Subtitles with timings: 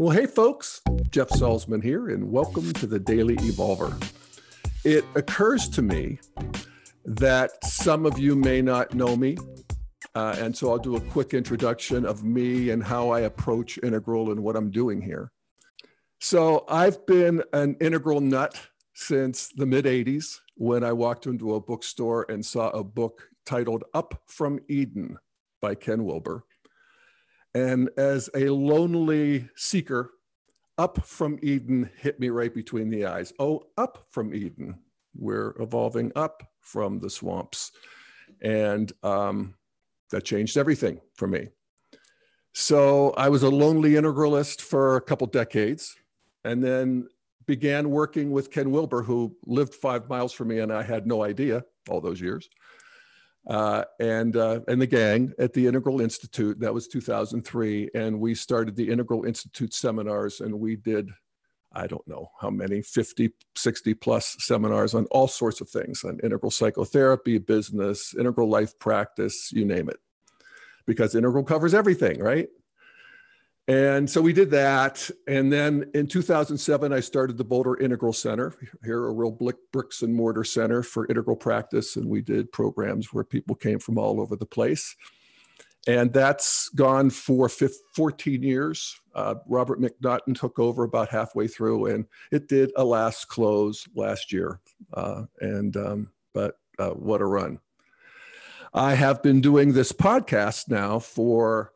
[0.00, 0.80] Well, hey, folks,
[1.10, 3.92] Jeff Salzman here, and welcome to the Daily Evolver.
[4.82, 6.20] It occurs to me
[7.04, 9.36] that some of you may not know me,
[10.14, 14.32] uh, and so I'll do a quick introduction of me and how I approach Integral
[14.32, 15.32] and what I'm doing here.
[16.18, 18.58] So, I've been an Integral nut
[18.94, 23.84] since the mid 80s when I walked into a bookstore and saw a book titled
[23.92, 25.18] Up from Eden
[25.60, 26.46] by Ken Wilber.
[27.54, 30.12] And as a lonely seeker,
[30.78, 33.32] up from Eden hit me right between the eyes.
[33.38, 34.78] Oh, up from Eden.
[35.14, 37.72] We're evolving up from the swamps.
[38.40, 39.54] And um,
[40.10, 41.48] that changed everything for me.
[42.54, 45.96] So I was a lonely integralist for a couple decades
[46.44, 47.08] and then
[47.46, 51.22] began working with Ken Wilber, who lived five miles from me, and I had no
[51.24, 52.48] idea all those years
[53.46, 56.60] uh, and uh, and the gang at the Integral Institute.
[56.60, 61.10] That was 2003, and we started the Integral Institute seminars, and we did.
[61.72, 66.18] I don't know how many, 50, 60 plus seminars on all sorts of things on
[66.20, 69.98] integral psychotherapy, business, integral life practice, you name it.
[70.84, 72.48] Because integral covers everything, right?
[73.70, 75.08] And so we did that.
[75.28, 79.38] And then in 2007, I started the Boulder Integral Center, here a real
[79.70, 81.94] bricks and mortar center for integral practice.
[81.94, 84.96] And we did programs where people came from all over the place.
[85.86, 89.00] And that's gone for 14 years.
[89.14, 94.58] Uh, Robert McNaughton took over about halfway through, and it did, alas, close last year.
[94.92, 97.60] Uh, and um, but uh, what a run!
[98.74, 101.72] I have been doing this podcast now for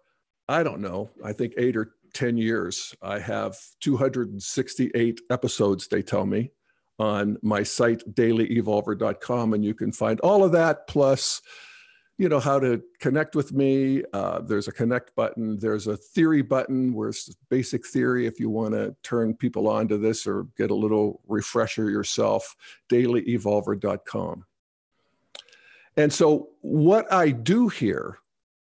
[0.48, 2.95] I don't know, I think eight or 10 years.
[3.03, 6.50] I have 268 episodes, they tell me,
[6.98, 9.53] on my site, dailyevolver.com.
[9.53, 11.42] And you can find all of that plus,
[12.17, 14.03] you know, how to connect with me.
[14.12, 15.59] Uh, there's a connect button.
[15.59, 19.89] There's a theory button where it's basic theory if you want to turn people on
[19.89, 22.55] to this or get a little refresher yourself,
[22.89, 24.45] dailyevolver.com.
[25.97, 28.19] And so, what I do here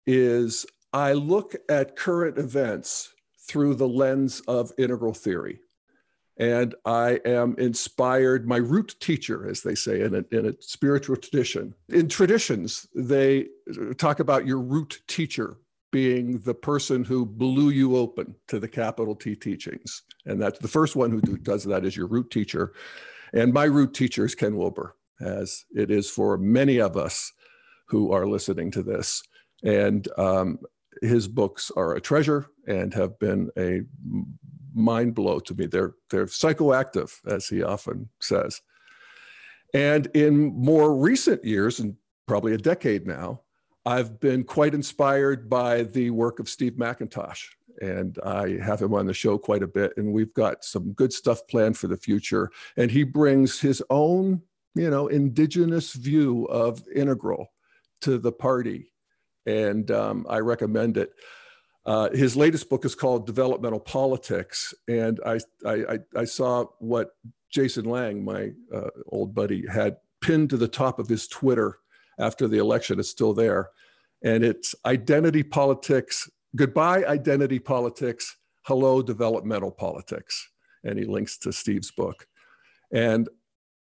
[0.04, 3.12] is I look at current events
[3.48, 5.60] through the lens of integral theory.
[6.36, 11.16] And I am inspired, my root teacher, as they say in a, in a spiritual
[11.16, 11.74] tradition.
[11.90, 13.48] In traditions, they
[13.98, 15.58] talk about your root teacher
[15.92, 20.02] being the person who blew you open to the capital T teachings.
[20.24, 22.72] And that's the first one who do, does that is your root teacher.
[23.34, 27.32] And my root teacher is Ken Wilber, as it is for many of us
[27.88, 29.22] who are listening to this.
[29.62, 30.58] And um,
[31.02, 33.82] his books are a treasure and have been a
[34.74, 35.66] mind blow to me.
[35.66, 38.60] They're they're psychoactive, as he often says.
[39.72, 41.96] And in more recent years, and
[42.26, 43.42] probably a decade now,
[43.86, 47.46] I've been quite inspired by the work of Steve McIntosh.
[47.80, 51.12] And I have him on the show quite a bit, and we've got some good
[51.12, 52.50] stuff planned for the future.
[52.76, 54.42] And he brings his own,
[54.74, 57.52] you know, indigenous view of integral
[58.02, 58.89] to the party
[59.50, 61.10] and um, I recommend it.
[61.86, 67.10] Uh, his latest book is called Developmental Politics, and I I, I saw what
[67.50, 71.78] Jason Lang, my uh, old buddy, had pinned to the top of his Twitter
[72.18, 73.00] after the election.
[73.00, 73.70] It's still there,
[74.22, 76.30] and it's identity politics.
[76.54, 78.36] Goodbye, identity politics.
[78.66, 80.48] Hello, developmental politics.
[80.84, 82.26] And he links to Steve's book,
[82.92, 83.28] and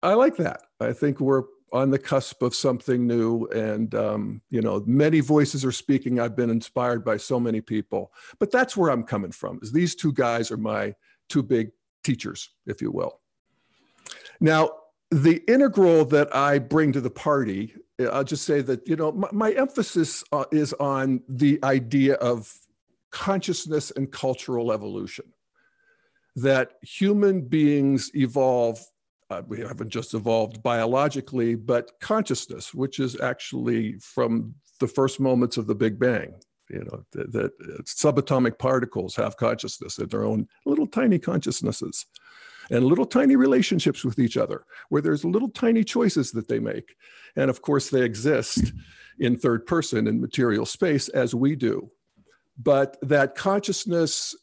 [0.03, 0.61] I like that.
[0.81, 5.65] I think we're on the cusp of something new and um, you know many voices
[5.65, 6.21] are speaking.
[6.21, 9.95] I've been inspired by so many people but that's where i'm coming from is these
[9.95, 10.95] two guys are my
[11.29, 11.71] two big
[12.03, 13.21] teachers if you will.
[14.41, 14.71] Now
[15.11, 17.75] the integral that i bring to the party
[18.13, 22.53] i'll just say that you know my, my emphasis uh, is on the idea of
[23.11, 25.25] consciousness and cultural evolution
[26.37, 28.81] that human beings evolve
[29.31, 35.57] uh, we haven't just evolved biologically, but consciousness, which is actually from the first moments
[35.57, 36.35] of the Big Bang.
[36.69, 42.07] You know, that, that uh, subatomic particles have consciousness in their own little tiny consciousnesses
[42.71, 46.95] and little tiny relationships with each other, where there's little tiny choices that they make.
[47.35, 48.73] And of course, they exist
[49.19, 51.91] in third person in material space as we do.
[52.57, 54.35] But that consciousness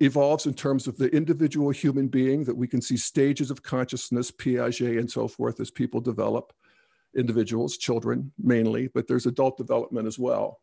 [0.00, 4.30] evolves in terms of the individual human being that we can see stages of consciousness
[4.30, 6.52] piaget and so forth as people develop
[7.16, 10.60] individuals children mainly but there's adult development as well.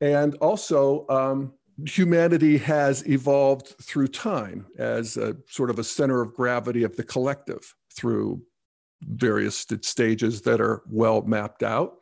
[0.00, 1.52] And also um,
[1.86, 7.04] humanity has evolved through time as a sort of a center of gravity of the
[7.04, 8.42] collective through
[9.02, 11.98] various st- stages that are well mapped out.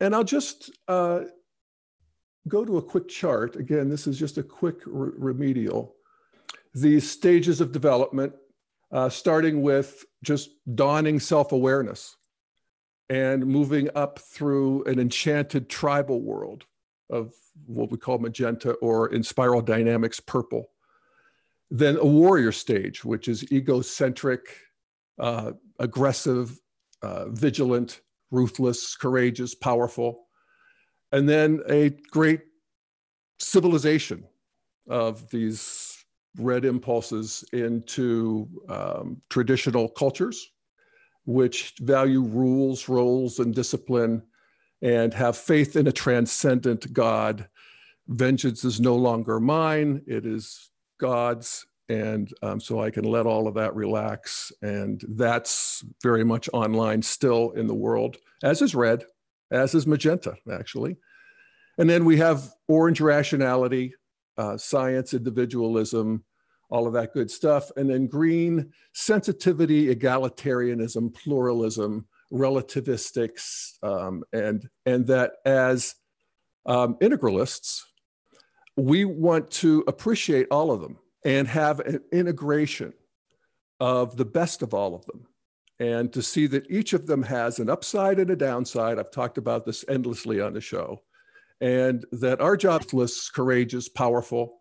[0.00, 1.20] And i'll just uh,
[2.48, 3.56] go to a quick chart.
[3.56, 5.94] Again, this is just a quick re- remedial.
[6.74, 8.34] these stages of development,
[8.92, 12.16] uh, starting with just dawning self awareness
[13.08, 16.66] and moving up through an enchanted tribal world
[17.10, 17.32] of
[17.66, 20.70] what we call magenta or in spiral dynamics purple.
[21.70, 24.40] Then a warrior stage, which is egocentric,
[25.18, 26.60] uh, aggressive,
[27.02, 28.00] uh, vigilant,
[28.30, 30.25] ruthless, courageous, powerful.
[31.16, 32.42] And then a great
[33.38, 34.24] civilization
[34.86, 36.04] of these
[36.38, 40.52] red impulses into um, traditional cultures,
[41.24, 44.24] which value rules, roles, and discipline,
[44.82, 47.48] and have faith in a transcendent God.
[48.08, 50.70] Vengeance is no longer mine, it is
[51.00, 51.64] God's.
[51.88, 54.52] And um, so I can let all of that relax.
[54.60, 59.06] And that's very much online still in the world, as is red,
[59.50, 60.98] as is magenta, actually.
[61.78, 63.94] And then we have orange rationality,
[64.36, 66.24] uh, science, individualism,
[66.70, 67.70] all of that good stuff.
[67.76, 75.94] And then green, sensitivity, egalitarianism, pluralism, relativistics, um, and, and that as
[76.64, 77.82] um, integralists,
[78.76, 82.92] we want to appreciate all of them and have an integration
[83.80, 85.26] of the best of all of them
[85.78, 88.98] and to see that each of them has an upside and a downside.
[88.98, 91.02] I've talked about this endlessly on the show
[91.60, 94.60] and that our jobless, courageous, powerful,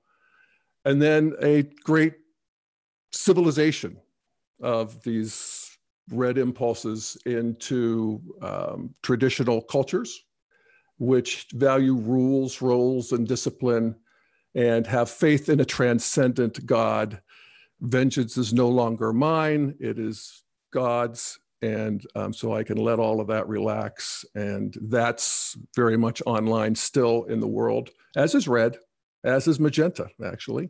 [0.86, 2.14] and then a great
[3.12, 3.98] civilization
[4.62, 5.78] of these
[6.12, 10.24] red impulses into um, traditional cultures,
[10.98, 13.96] which value rules, roles, and discipline,
[14.54, 17.22] and have faith in a transcendent God.
[17.82, 23.20] Vengeance is no longer mine, it is God's and um, so I can let all
[23.20, 24.26] of that relax.
[24.36, 28.78] And that's very much online still in the world, as is red,
[29.24, 30.70] as is magenta, actually.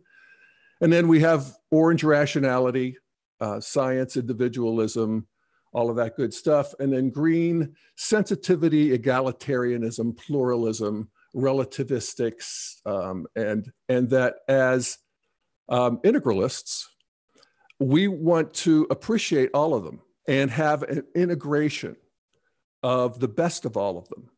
[0.81, 2.97] And then we have orange rationality,
[3.41, 5.27] uh, science, individualism,
[5.73, 6.73] all of that good stuff.
[6.79, 14.97] And then green, sensitivity, egalitarianism, pluralism, relativistics, um, and, and that as
[15.67, 16.85] um, integralists,
[17.79, 21.95] we want to appreciate all of them and have an integration
[22.83, 24.29] of the best of all of them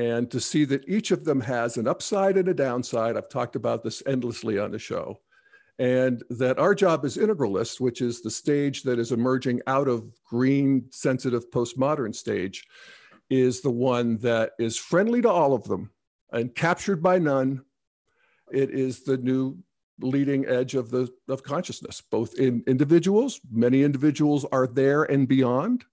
[0.00, 3.16] and to see that each of them has an upside and a downside.
[3.16, 5.20] I've talked about this endlessly on the show.
[5.78, 10.10] And that our job as integralists, which is the stage that is emerging out of
[10.24, 12.66] green sensitive postmodern stage,
[13.28, 15.90] is the one that is friendly to all of them
[16.32, 17.62] and captured by none.
[18.52, 19.58] It is the new
[20.02, 25.84] leading edge of the of consciousness both in individuals many individuals are there and beyond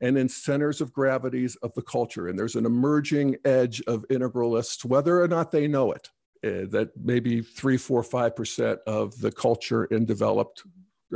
[0.00, 2.28] and in centers of gravities of the culture.
[2.28, 6.08] And there's an emerging edge of integralists whether or not they know it
[6.44, 10.62] uh, that maybe three four five percent of the culture in developed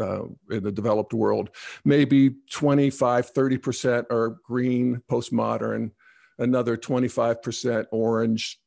[0.00, 1.50] uh, in the developed world
[1.84, 5.90] maybe 25 30 percent are green postmodern
[6.38, 8.58] another 25 percent orange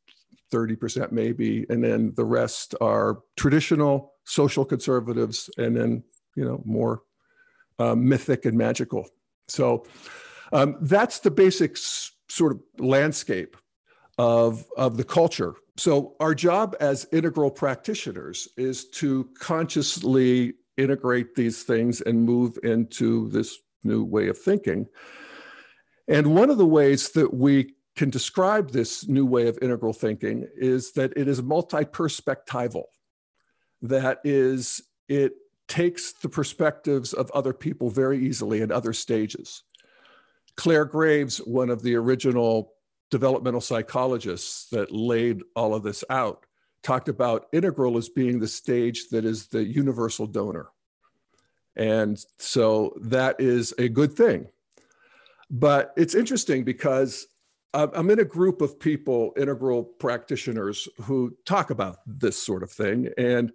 [0.52, 6.04] 30% maybe, and then the rest are traditional social conservatives, and then
[6.36, 7.02] you know more
[7.80, 9.08] uh, mythic and magical.
[9.48, 9.86] So
[10.52, 13.58] um, that's the basic s- sort of landscape
[14.18, 15.56] of of the culture.
[15.78, 23.30] So our job as integral practitioners is to consciously integrate these things and move into
[23.30, 24.88] this new way of thinking.
[26.08, 30.48] And one of the ways that we can describe this new way of integral thinking
[30.56, 32.84] is that it is multi-perspectival.
[33.82, 35.34] That is, it
[35.68, 39.64] takes the perspectives of other people very easily in other stages.
[40.56, 42.74] Clare Graves, one of the original
[43.12, 46.46] developmental psychologists that laid all of this out,
[46.84, 50.70] talked about integral as being the stage that is the universal donor.
[51.76, 54.48] And so that is a good thing.
[55.50, 57.28] But it's interesting because
[57.76, 63.10] I'm in a group of people, integral practitioners, who talk about this sort of thing.
[63.18, 63.52] And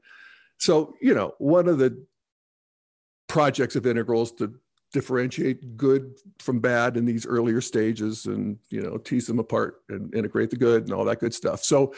[0.58, 2.04] so, you know, one of the
[3.28, 4.54] projects of integrals to
[4.92, 10.12] differentiate good from bad in these earlier stages and you know tease them apart and
[10.14, 11.62] integrate the good and all that good stuff.
[11.62, 11.94] So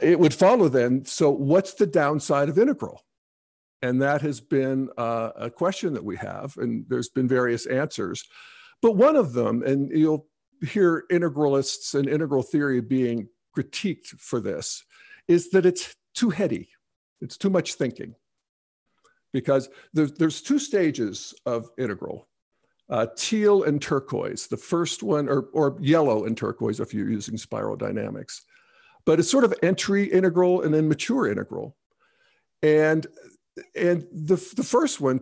[0.00, 3.02] it would follow then so what's the downside of integral?
[3.82, 8.24] And that has been uh, a question that we have and there's been various answers.
[8.82, 10.26] But one of them and you'll
[10.62, 14.84] hear integralists and integral theory being critiqued for this
[15.28, 16.68] is that it's too heady,
[17.20, 18.14] it's too much thinking.
[19.32, 22.26] Because there's, there's two stages of integral
[22.88, 24.46] uh, teal and turquoise.
[24.46, 28.42] The first one, or, or yellow and turquoise if you're using spiral dynamics.
[29.04, 31.76] But it's sort of entry integral and then mature integral.
[32.62, 33.06] And
[33.74, 35.20] and the, the first one,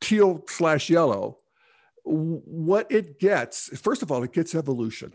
[0.00, 1.38] teal slash yellow,
[2.08, 5.12] what it gets, first of all, it gets evolution.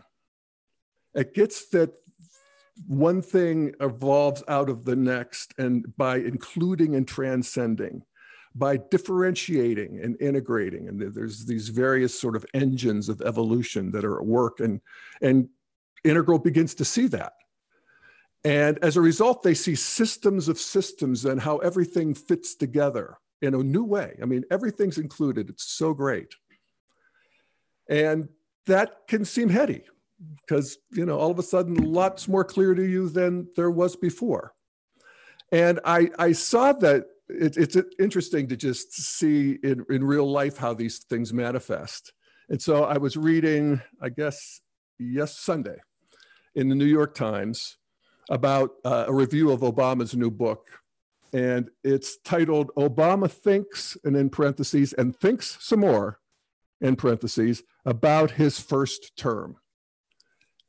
[1.14, 1.92] It gets that
[2.86, 8.02] one thing evolves out of the next, and by including and transcending,
[8.54, 14.18] by differentiating and integrating, and there's these various sort of engines of evolution that are
[14.18, 14.80] at work, and
[15.22, 15.48] and
[16.04, 17.32] integral begins to see that.
[18.44, 23.54] And as a result, they see systems of systems and how everything fits together in
[23.54, 24.18] a new way.
[24.22, 25.48] I mean, everything's included.
[25.48, 26.34] It's so great.
[27.88, 28.28] And
[28.66, 29.84] that can seem heady
[30.40, 33.96] because, you know, all of a sudden, lots more clear to you than there was
[33.96, 34.54] before.
[35.52, 40.56] And I, I saw that it, it's interesting to just see in, in real life
[40.56, 42.12] how these things manifest.
[42.48, 44.60] And so I was reading, I guess,
[44.98, 45.76] yes, Sunday
[46.54, 47.78] in the New York Times
[48.30, 50.68] about uh, a review of Obama's new book.
[51.32, 56.20] And it's titled Obama Thinks, and in parentheses, and thinks some more,
[56.80, 59.56] in parentheses, about his first term.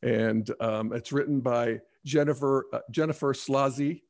[0.01, 4.01] And um, it's written by Jennifer, uh, Jennifer Szalai.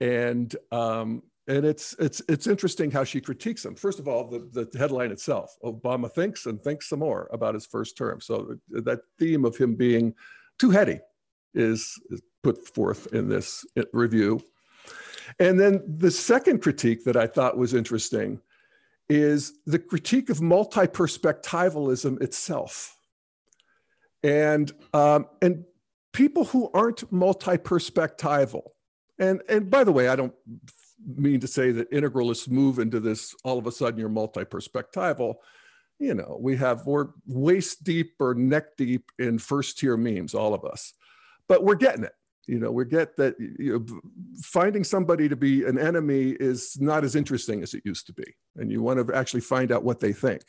[0.00, 3.74] And um, and it's it's it's interesting how she critiques him.
[3.74, 7.66] First of all, the, the headline itself: Obama thinks and thinks some more about his
[7.66, 8.20] first term.
[8.20, 10.14] So that theme of him being
[10.58, 11.00] too heady
[11.54, 14.40] is, is put forth in this review.
[15.38, 18.40] And then the second critique that I thought was interesting
[19.10, 22.96] is the critique of multi-perspectivalism itself.
[24.22, 25.64] And, um, and
[26.12, 28.62] people who aren't multi-perspectival,
[29.18, 30.34] and, and by the way, I don't
[31.04, 35.34] mean to say that integralists move into this all of a sudden you're multi-perspectival.
[35.98, 40.54] You know, we have we're waist deep or neck deep in first tier memes, all
[40.54, 40.94] of us,
[41.48, 42.14] but we're getting it
[42.46, 44.00] you know we get that you know,
[44.42, 48.34] finding somebody to be an enemy is not as interesting as it used to be
[48.56, 50.42] and you want to actually find out what they think.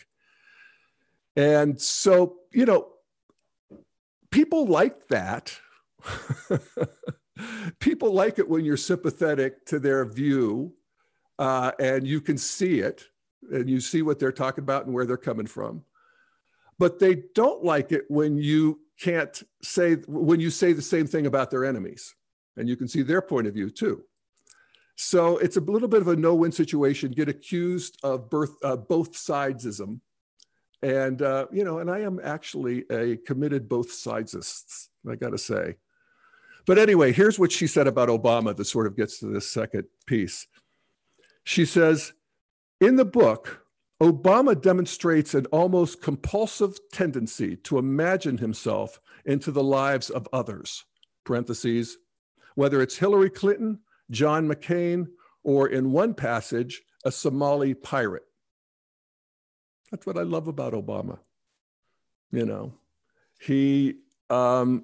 [1.36, 2.88] And so you know
[4.32, 5.60] people like that.
[7.80, 10.74] People like it when you're sympathetic to their view
[11.40, 13.06] uh, and you can see it
[13.52, 15.84] and you see what they're talking about and where they're coming from
[16.82, 21.28] but they don't like it when you can't say when you say the same thing
[21.28, 22.16] about their enemies
[22.58, 24.04] and you can see their point of view too.
[24.96, 29.14] So it's a little bit of a no-win situation get accused of birth, uh, both
[29.14, 30.00] sidesism
[30.82, 35.76] and uh, you know and i am actually a committed both sidesist i gotta say.
[36.66, 39.84] But anyway here's what she said about obama that sort of gets to this second
[40.08, 40.48] piece.
[41.44, 42.14] She says
[42.80, 43.61] in the book
[44.02, 50.86] Obama demonstrates an almost compulsive tendency to imagine himself into the lives of others,
[51.24, 52.00] parentheses,
[52.56, 53.80] whether it's Hillary Clinton,
[54.10, 55.10] John McCain,
[55.44, 58.24] or in one passage, a Somali pirate.
[59.92, 61.20] That's what I love about Obama.
[62.32, 62.74] You know,
[63.40, 63.98] he
[64.32, 64.84] um,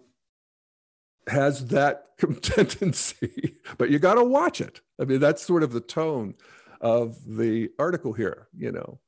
[1.27, 4.81] has that tendency, but you got to watch it.
[5.01, 6.36] I mean, that's sort of the tone
[6.79, 9.00] of the article here, you know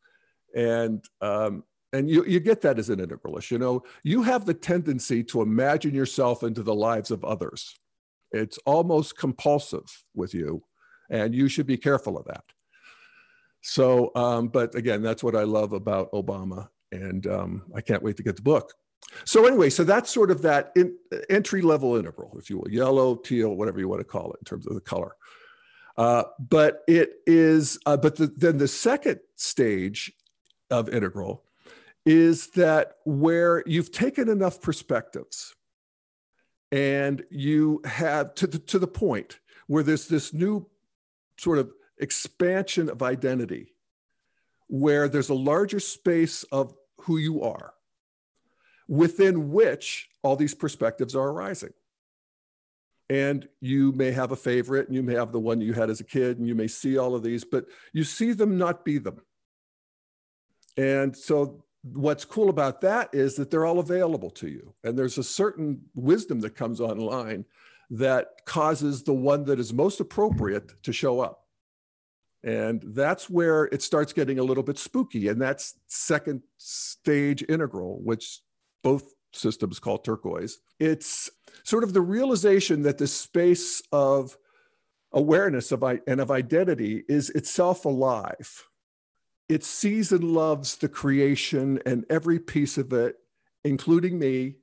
[0.56, 3.84] and um, and you, you get that as an integralist you know?
[4.04, 7.80] You have the tendency to imagine yourself into the lives of others.
[8.32, 10.64] It's almost compulsive with you
[11.10, 12.44] and you should be careful of that.
[13.62, 18.18] So um, but again that's what i love about obama and um, i can't wait
[18.18, 18.74] to get the book.
[19.26, 20.96] So anyway so that's sort of that in,
[21.30, 24.46] entry level integral if you will yellow teal whatever you want to call it in
[24.46, 25.16] terms of the color.
[25.98, 30.14] Uh, but it is uh, but the, then the second stage
[30.70, 31.44] of integral
[32.06, 35.56] is that where you've taken enough perspectives
[36.72, 40.68] and you have to the, to the point where there's this new
[41.38, 43.74] sort of expansion of identity
[44.68, 47.74] where there's a larger space of who you are
[48.88, 51.74] within which all these perspectives are arising.
[53.10, 56.00] And you may have a favorite and you may have the one you had as
[56.00, 59.00] a kid and you may see all of these but you see them not be
[59.00, 59.22] them
[60.80, 64.74] and so what's cool about that is that they're all available to you.
[64.82, 67.44] And there's a certain wisdom that comes online
[67.90, 71.46] that causes the one that is most appropriate to show up.
[72.46, 75.28] And that's where it starts getting a little bit spooky.
[75.28, 78.40] And that's second stage integral, which
[78.82, 80.60] both systems call turquoise.
[80.80, 81.30] It's
[81.64, 84.38] sort of the realization that the space of
[85.12, 88.70] awareness of, and of identity is itself alive
[89.50, 93.18] it sees and loves the creation and every piece of it,
[93.64, 94.56] including me.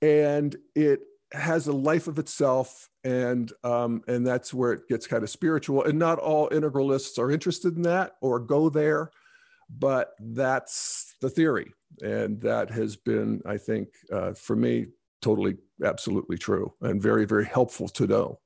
[0.00, 5.22] And it has a life of itself and um, and that's where it gets kind
[5.22, 5.84] of spiritual.
[5.84, 9.10] And not all integralists are interested in that or go there,
[9.68, 14.86] but that's the theory, and that has been, I think, uh, for me,
[15.20, 18.38] totally, absolutely true, and very, very helpful to know.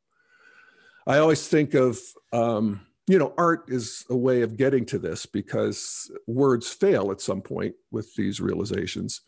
[1.06, 1.98] I always think of
[2.32, 7.20] um, you know, art is a way of getting to this because words fail at
[7.20, 9.20] some point with these realizations.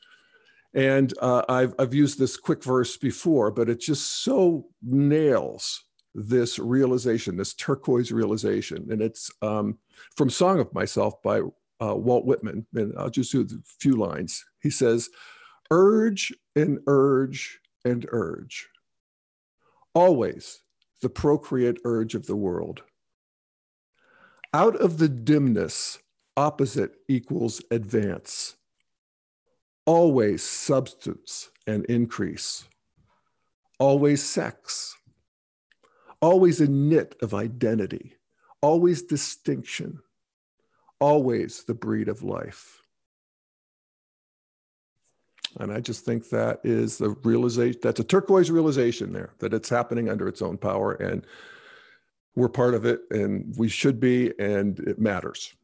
[0.75, 6.58] And uh, I've, I've used this quick verse before, but it just so nails this
[6.58, 8.88] realization, this turquoise realization.
[8.90, 9.78] And it's um,
[10.16, 11.40] from Song of Myself by
[11.80, 12.66] uh, Walt Whitman.
[12.75, 13.47] And I'll just do a
[13.80, 14.44] few lines.
[14.61, 15.08] He says,
[15.70, 18.68] Urge and urge and urge.
[19.94, 20.61] Always
[21.00, 22.82] the procreate urge of the world
[24.52, 25.99] out of the dimness,
[26.37, 28.57] opposite equals advance.
[29.87, 32.64] Always substance and increase.
[33.78, 34.97] Always sex.
[36.21, 38.17] Always a knit of identity.
[38.61, 40.00] Always distinction.
[41.00, 42.83] Always the breed of life.
[45.59, 49.69] And I just think that is the realization, that's a turquoise realization there, that it's
[49.69, 50.93] happening under its own power.
[50.93, 51.25] And
[52.38, 55.54] we're part of it and we should be and it matters